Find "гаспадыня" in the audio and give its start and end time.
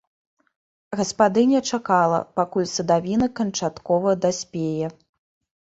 1.01-1.59